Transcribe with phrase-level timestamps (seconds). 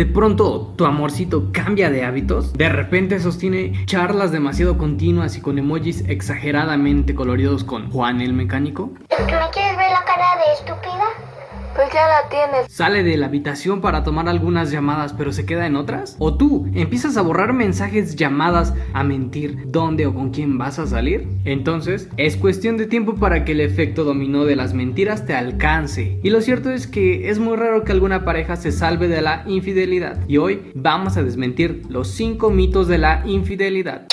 [0.00, 2.54] De pronto tu amorcito cambia de hábitos.
[2.54, 8.92] De repente sostiene charlas demasiado continuas y con emojis exageradamente coloridos con Juan el mecánico.
[9.10, 11.29] ¿Es que me quieres ver la cara de estúpida?
[11.74, 12.72] Pues ya la tienes.
[12.72, 16.16] Sale de la habitación para tomar algunas llamadas pero se queda en otras.
[16.18, 20.86] O tú empiezas a borrar mensajes, llamadas, a mentir dónde o con quién vas a
[20.86, 21.28] salir.
[21.44, 26.18] Entonces es cuestión de tiempo para que el efecto dominó de las mentiras te alcance.
[26.22, 29.44] Y lo cierto es que es muy raro que alguna pareja se salve de la
[29.46, 30.18] infidelidad.
[30.28, 34.06] Y hoy vamos a desmentir los 5 mitos de la infidelidad.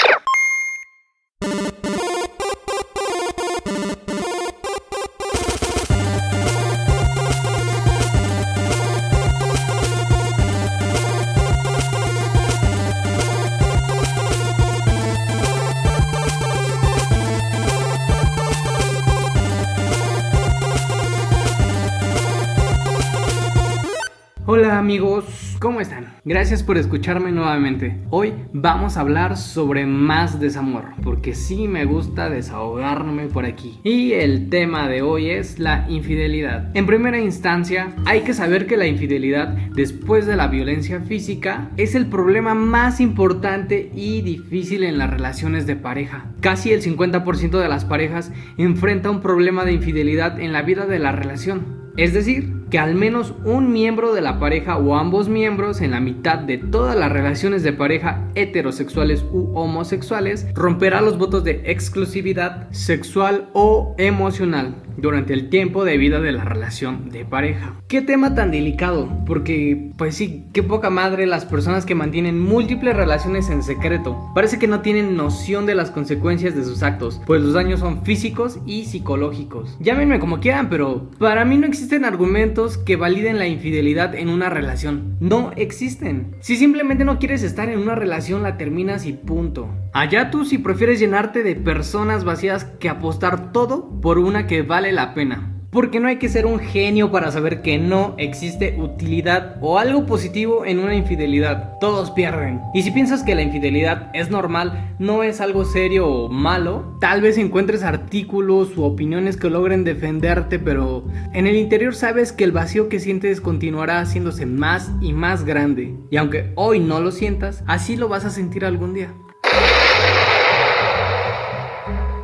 [24.88, 26.16] Amigos, ¿cómo están?
[26.24, 28.00] Gracias por escucharme nuevamente.
[28.10, 33.82] Hoy vamos a hablar sobre más desamor, porque sí me gusta desahogarme por aquí.
[33.84, 36.72] Y el tema de hoy es la infidelidad.
[36.74, 41.94] En primera instancia, hay que saber que la infidelidad, después de la violencia física, es
[41.94, 46.32] el problema más importante y difícil en las relaciones de pareja.
[46.40, 51.00] Casi el 50% de las parejas enfrenta un problema de infidelidad en la vida de
[51.00, 51.76] la relación.
[51.98, 56.00] Es decir, que al menos un miembro de la pareja o ambos miembros en la
[56.00, 62.70] mitad de todas las relaciones de pareja heterosexuales u homosexuales romperá los votos de exclusividad
[62.72, 67.76] sexual o emocional durante el tiempo de vida de la relación de pareja.
[67.88, 72.96] Qué tema tan delicado, porque pues sí, qué poca madre las personas que mantienen múltiples
[72.96, 74.32] relaciones en secreto.
[74.34, 78.04] Parece que no tienen noción de las consecuencias de sus actos, pues los daños son
[78.04, 79.78] físicos y psicológicos.
[79.80, 84.50] Llámenme como quieran, pero para mí no existen argumentos que validen la infidelidad en una
[84.50, 85.16] relación.
[85.20, 86.36] No existen.
[86.40, 89.70] Si simplemente no quieres estar en una relación, la terminas y punto.
[89.94, 94.92] Allá tú si prefieres llenarte de personas vacías que apostar todo por una que vale
[94.92, 95.57] la pena.
[95.78, 100.08] Porque no hay que ser un genio para saber que no existe utilidad o algo
[100.08, 101.78] positivo en una infidelidad.
[101.80, 102.62] Todos pierden.
[102.74, 107.22] Y si piensas que la infidelidad es normal, no es algo serio o malo, tal
[107.22, 112.52] vez encuentres artículos u opiniones que logren defenderte, pero en el interior sabes que el
[112.52, 115.96] vacío que sientes continuará haciéndose más y más grande.
[116.10, 119.14] Y aunque hoy no lo sientas, así lo vas a sentir algún día.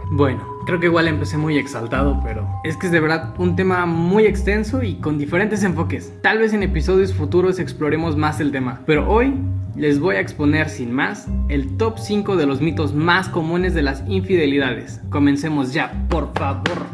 [0.09, 3.85] Bueno, creo que igual empecé muy exaltado, pero es que es de verdad un tema
[3.85, 6.13] muy extenso y con diferentes enfoques.
[6.21, 9.33] Tal vez en episodios futuros exploremos más el tema, pero hoy
[9.75, 13.81] les voy a exponer sin más el top 5 de los mitos más comunes de
[13.81, 15.01] las infidelidades.
[15.09, 16.85] Comencemos ya, por favor.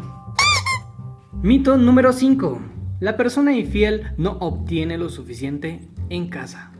[1.41, 2.61] Mito número 5.
[2.99, 6.71] La persona infiel no obtiene lo suficiente en casa.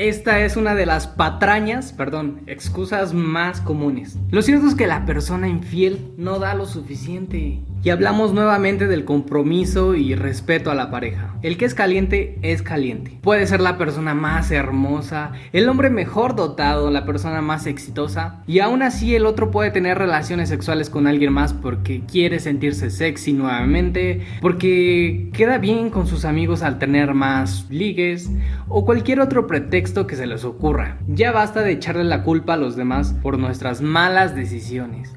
[0.00, 4.16] Esta es una de las patrañas, perdón, excusas más comunes.
[4.30, 7.60] Lo cierto es que la persona infiel no da lo suficiente.
[7.82, 11.34] Y hablamos nuevamente del compromiso y respeto a la pareja.
[11.40, 13.18] El que es caliente es caliente.
[13.22, 18.42] Puede ser la persona más hermosa, el hombre mejor dotado, la persona más exitosa.
[18.46, 22.90] Y aún así el otro puede tener relaciones sexuales con alguien más porque quiere sentirse
[22.90, 28.30] sexy nuevamente, porque queda bien con sus amigos al tener más ligues
[28.68, 30.98] o cualquier otro pretexto que se les ocurra.
[31.08, 35.14] Ya basta de echarle la culpa a los demás por nuestras malas decisiones.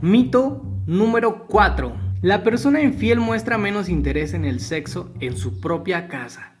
[0.00, 1.92] Mito número 4.
[2.22, 6.55] La persona infiel muestra menos interés en el sexo en su propia casa.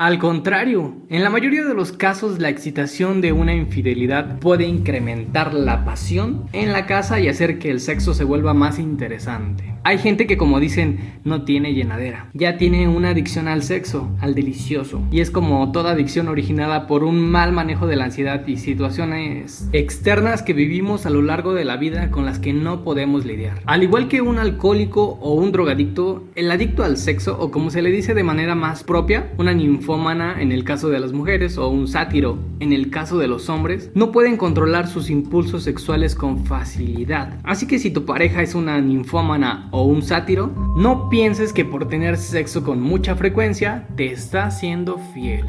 [0.00, 5.52] Al contrario, en la mayoría de los casos la excitación de una infidelidad puede incrementar
[5.52, 9.74] la pasión en la casa y hacer que el sexo se vuelva más interesante.
[9.82, 14.34] Hay gente que como dicen no tiene llenadera, ya tiene una adicción al sexo, al
[14.34, 18.56] delicioso, y es como toda adicción originada por un mal manejo de la ansiedad y
[18.56, 23.26] situaciones externas que vivimos a lo largo de la vida con las que no podemos
[23.26, 23.62] lidiar.
[23.66, 27.82] Al igual que un alcohólico o un drogadicto, el adicto al sexo o como se
[27.82, 29.52] le dice de manera más propia, una
[29.90, 33.48] ninfómana en el caso de las mujeres o un sátiro en el caso de los
[33.48, 37.40] hombres, no pueden controlar sus impulsos sexuales con facilidad.
[37.42, 41.88] Así que si tu pareja es una ninfómana o un sátiro, no pienses que por
[41.88, 45.44] tener sexo con mucha frecuencia te está siendo fiel.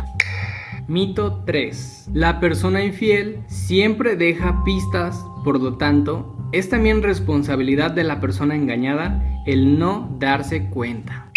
[0.88, 2.10] Mito 3.
[2.13, 8.56] La persona infiel siempre deja pistas, por lo tanto, es también responsabilidad de la persona
[8.56, 11.31] engañada el no darse cuenta.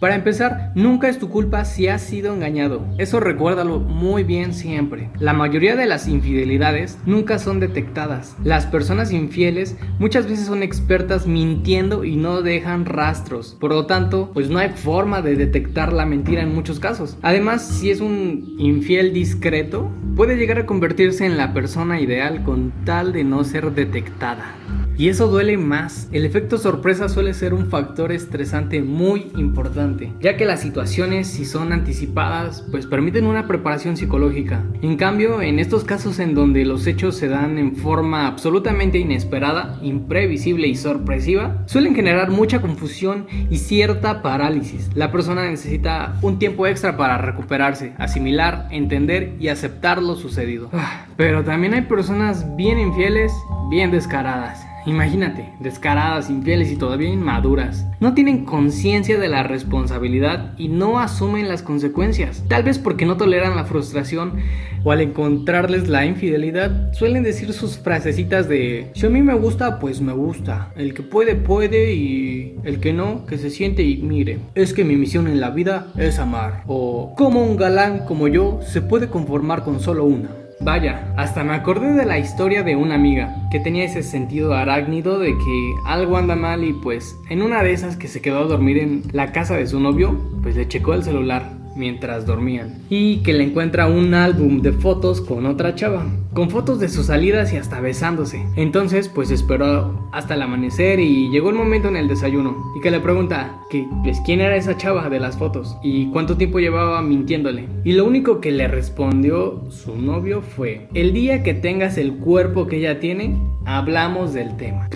[0.00, 2.86] Para empezar, nunca es tu culpa si has sido engañado.
[2.98, 5.10] Eso recuérdalo muy bien siempre.
[5.18, 8.36] La mayoría de las infidelidades nunca son detectadas.
[8.44, 13.56] Las personas infieles muchas veces son expertas mintiendo y no dejan rastros.
[13.58, 17.18] Por lo tanto, pues no hay forma de detectar la mentira en muchos casos.
[17.22, 22.72] Además, si es un infiel discreto, puede llegar a convertirse en la persona ideal con
[22.84, 24.54] tal de no ser detectada.
[24.98, 26.08] Y eso duele más.
[26.10, 31.44] El efecto sorpresa suele ser un factor estresante muy importante, ya que las situaciones, si
[31.44, 34.64] son anticipadas, pues permiten una preparación psicológica.
[34.82, 39.78] En cambio, en estos casos en donde los hechos se dan en forma absolutamente inesperada,
[39.82, 44.90] imprevisible y sorpresiva, suelen generar mucha confusión y cierta parálisis.
[44.96, 50.70] La persona necesita un tiempo extra para recuperarse, asimilar, entender y aceptar lo sucedido.
[50.72, 53.30] Ah, pero también hay personas bien infieles,
[53.70, 54.67] bien descaradas.
[54.88, 57.86] Imagínate, descaradas, infieles y todavía inmaduras.
[58.00, 62.42] No tienen conciencia de la responsabilidad y no asumen las consecuencias.
[62.48, 64.40] Tal vez porque no toleran la frustración
[64.84, 69.78] o al encontrarles la infidelidad suelen decir sus frasecitas de si a mí me gusta,
[69.78, 70.72] pues me gusta.
[70.74, 74.38] El que puede, puede y el que no, que se siente y mire.
[74.54, 76.62] Es que mi misión en la vida es amar.
[76.66, 80.30] O como un galán como yo se puede conformar con solo una.
[80.60, 85.18] Vaya, hasta me acordé de la historia de una amiga que tenía ese sentido arácnido
[85.18, 88.48] de que algo anda mal y pues en una de esas que se quedó a
[88.48, 93.18] dormir en la casa de su novio, pues le checó el celular mientras dormían y
[93.18, 97.52] que le encuentra un álbum de fotos con otra chava, con fotos de sus salidas
[97.52, 98.44] y hasta besándose.
[98.56, 102.90] Entonces pues esperó hasta el amanecer y llegó el momento en el desayuno y que
[102.90, 107.00] le pregunta que pues quién era esa chava de las fotos y cuánto tiempo llevaba
[107.02, 107.68] mintiéndole.
[107.84, 112.66] Y lo único que le respondió su novio fue, el día que tengas el cuerpo
[112.66, 114.88] que ella tiene, hablamos del tema.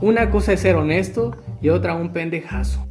[0.00, 2.86] Una cosa es ser honesto y otra un pendejazo.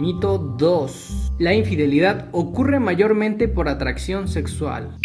[0.00, 1.34] Mito 2.
[1.38, 4.96] La infidelidad ocurre mayormente por atracción sexual.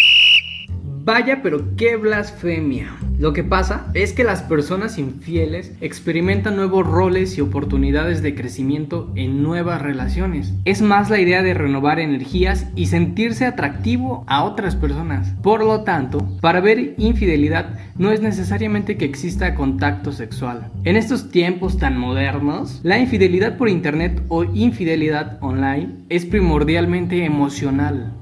[1.04, 2.98] Vaya, pero qué blasfemia.
[3.20, 9.12] Lo que pasa es que las personas infieles experimentan nuevos roles y oportunidades de crecimiento
[9.14, 10.54] en nuevas relaciones.
[10.64, 15.36] Es más la idea de renovar energías y sentirse atractivo a otras personas.
[15.44, 20.72] Por lo tanto, para ver infidelidad no es necesariamente que exista contacto sexual.
[20.86, 28.14] En estos tiempos tan modernos, la infidelidad por internet o infidelidad online es primordialmente emocional.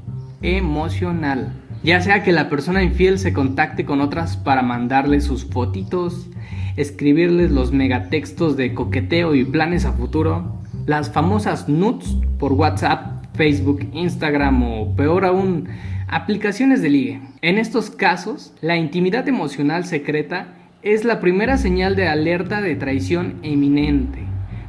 [0.41, 1.53] Emocional.
[1.83, 6.27] Ya sea que la persona infiel se contacte con otras para mandarles sus fotitos,
[6.75, 13.87] escribirles los megatextos de coqueteo y planes a futuro, las famosas nudes por WhatsApp, Facebook,
[13.93, 15.69] Instagram o peor aún,
[16.07, 17.21] aplicaciones de ligue.
[17.41, 23.35] En estos casos, la intimidad emocional secreta es la primera señal de alerta de traición
[23.43, 24.19] eminente,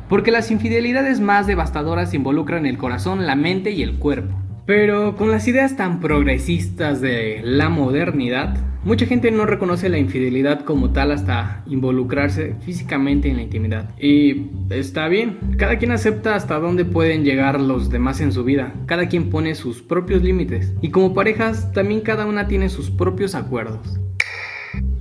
[0.09, 4.35] porque las infidelidades más devastadoras involucran el corazón, la mente y el cuerpo.
[4.69, 8.55] Pero con las ideas tan progresistas de la modernidad,
[8.85, 13.89] mucha gente no reconoce la infidelidad como tal hasta involucrarse físicamente en la intimidad.
[13.99, 18.75] Y está bien, cada quien acepta hasta dónde pueden llegar los demás en su vida,
[18.85, 20.75] cada quien pone sus propios límites.
[20.83, 23.99] Y como parejas, también cada una tiene sus propios acuerdos.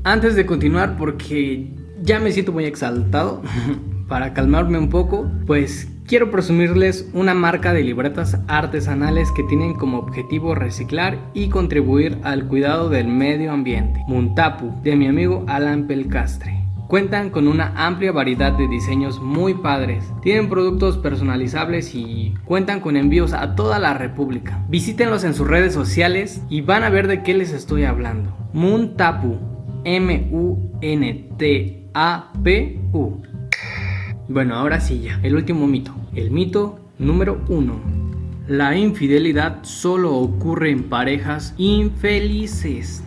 [0.06, 3.44] Antes de continuar, porque ya me siento muy exaltado,
[4.08, 10.00] para calmarme un poco, pues quiero presumirles una marca de libretas artesanales que tienen como
[10.00, 14.01] objetivo reciclar y contribuir al cuidado del medio ambiente.
[14.07, 16.63] Muntapu, de mi amigo Alan Pelcastre.
[16.88, 22.95] Cuentan con una amplia variedad de diseños muy padres, tienen productos personalizables y cuentan con
[22.95, 24.63] envíos a toda la República.
[24.69, 28.34] Visítenlos en sus redes sociales y van a ver de qué les estoy hablando.
[28.53, 29.38] Muntapu,
[29.84, 30.67] M-U-N-T-A-P-U.
[34.29, 35.96] Bueno, ahora sí ya, el último mito.
[36.13, 37.79] El mito número uno.
[38.50, 43.05] La infidelidad solo ocurre en parejas infelices.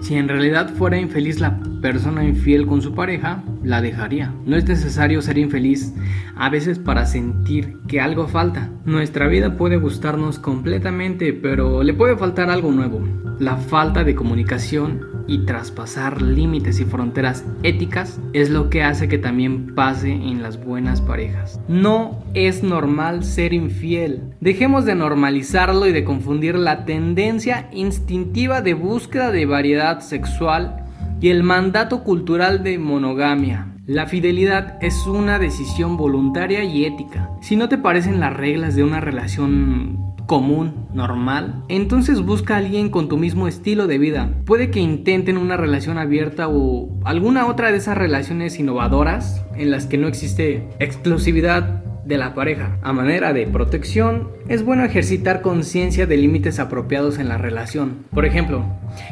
[0.00, 4.32] Si en realidad fuera infeliz la persona infiel con su pareja, la dejaría.
[4.46, 5.94] No es necesario ser infeliz
[6.36, 8.70] a veces para sentir que algo falta.
[8.84, 13.00] Nuestra vida puede gustarnos completamente, pero le puede faltar algo nuevo.
[13.40, 19.18] La falta de comunicación y traspasar límites y fronteras éticas es lo que hace que
[19.18, 21.60] también pase en las buenas parejas.
[21.66, 24.34] No es normal ser infiel.
[24.40, 30.83] Dejemos de normalizarlo y de confundir la tendencia instintiva de búsqueda de variedad sexual
[31.24, 33.74] y el mandato cultural de monogamia.
[33.86, 37.30] La fidelidad es una decisión voluntaria y ética.
[37.40, 42.90] Si no te parecen las reglas de una relación común, normal, entonces busca a alguien
[42.90, 44.34] con tu mismo estilo de vida.
[44.44, 49.86] Puede que intenten una relación abierta o alguna otra de esas relaciones innovadoras en las
[49.86, 52.76] que no existe exclusividad de la pareja.
[52.82, 58.04] A manera de protección, es bueno ejercitar conciencia de límites apropiados en la relación.
[58.12, 58.64] Por ejemplo,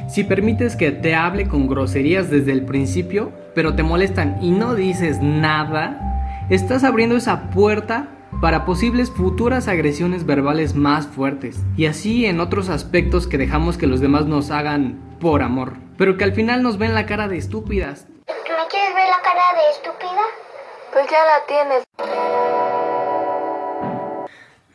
[0.09, 4.75] si permites que te hable con groserías desde el principio, pero te molestan y no
[4.75, 8.09] dices nada, estás abriendo esa puerta
[8.41, 13.87] para posibles futuras agresiones verbales más fuertes, y así en otros aspectos que dejamos que
[13.87, 17.37] los demás nos hagan por amor, pero que al final nos ven la cara de
[17.37, 18.07] estúpidas.
[18.27, 20.23] ¿Me quieres ver la cara de estúpida?
[20.93, 22.42] Pues ya la tienes.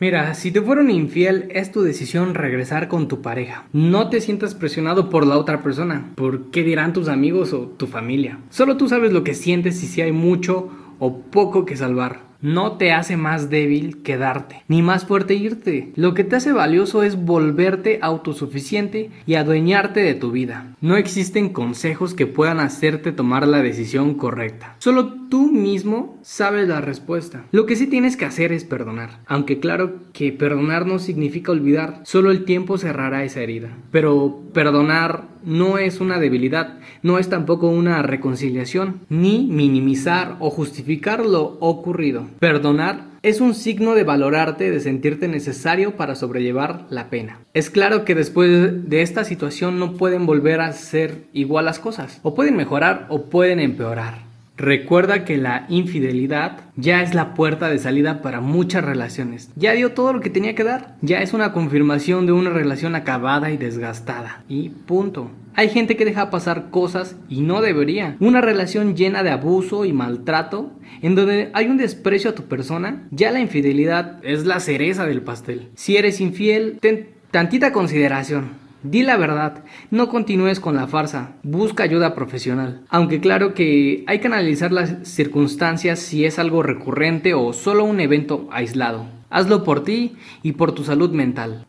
[0.00, 3.66] Mira, si te fueron infiel, es tu decisión regresar con tu pareja.
[3.72, 7.88] No te sientas presionado por la otra persona, por qué dirán tus amigos o tu
[7.88, 8.38] familia.
[8.48, 10.68] Solo tú sabes lo que sientes y si hay mucho
[11.00, 15.92] o poco que salvar no te hace más débil quedarte, ni más fuerte irte.
[15.96, 20.76] Lo que te hace valioso es volverte autosuficiente y adueñarte de tu vida.
[20.80, 24.76] No existen consejos que puedan hacerte tomar la decisión correcta.
[24.78, 27.44] Solo tú mismo sabes la respuesta.
[27.52, 29.20] Lo que sí tienes que hacer es perdonar.
[29.26, 33.70] Aunque claro que perdonar no significa olvidar, solo el tiempo cerrará esa herida.
[33.90, 41.24] Pero perdonar no es una debilidad, no es tampoco una reconciliación, ni minimizar o justificar
[41.24, 42.26] lo ocurrido.
[42.38, 47.40] Perdonar es un signo de valorarte, de sentirte necesario para sobrellevar la pena.
[47.52, 52.20] Es claro que después de esta situación no pueden volver a ser igual las cosas,
[52.22, 54.27] o pueden mejorar o pueden empeorar.
[54.58, 59.52] Recuerda que la infidelidad ya es la puerta de salida para muchas relaciones.
[59.54, 60.96] Ya dio todo lo que tenía que dar.
[61.00, 64.42] Ya es una confirmación de una relación acabada y desgastada.
[64.48, 65.30] Y punto.
[65.54, 68.16] Hay gente que deja pasar cosas y no debería.
[68.18, 70.72] Una relación llena de abuso y maltrato,
[71.02, 75.22] en donde hay un desprecio a tu persona, ya la infidelidad es la cereza del
[75.22, 75.68] pastel.
[75.76, 78.67] Si eres infiel, ten tantita consideración.
[78.82, 82.84] Di la verdad, no continúes con la farsa, busca ayuda profesional.
[82.88, 87.98] Aunque claro que hay que analizar las circunstancias si es algo recurrente o solo un
[87.98, 89.06] evento aislado.
[89.30, 91.66] Hazlo por ti y por tu salud mental.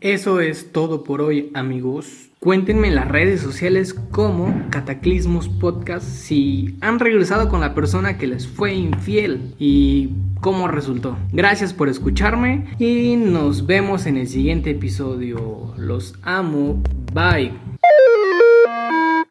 [0.00, 2.28] Eso es todo por hoy amigos.
[2.38, 8.28] Cuéntenme en las redes sociales como Cataclismos Podcast si han regresado con la persona que
[8.28, 11.16] les fue infiel y cómo resultó.
[11.32, 15.74] Gracias por escucharme y nos vemos en el siguiente episodio.
[15.76, 16.80] Los amo.
[17.12, 17.67] Bye.